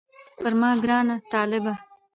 پر 0.41 0.53
ما 0.59 0.69
ګران 0.83 1.07
طالبه 1.31 1.73